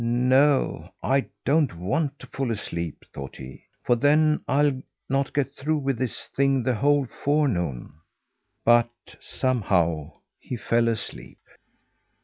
"No! 0.03 0.89
I 1.03 1.27
don't 1.45 1.77
want 1.77 2.17
to 2.17 2.25
fall 2.25 2.49
asleep," 2.49 3.05
thought 3.13 3.35
he, 3.35 3.65
"for 3.83 3.95
then 3.95 4.41
I'll 4.47 4.81
not 5.07 5.31
get 5.31 5.51
through 5.51 5.77
with 5.77 5.99
this 5.99 6.27
thing 6.29 6.63
the 6.63 6.73
whole 6.73 7.05
forenoon." 7.05 7.91
But 8.65 8.89
somehow 9.19 10.13
he 10.39 10.55
fell 10.57 10.87
asleep. 10.87 11.37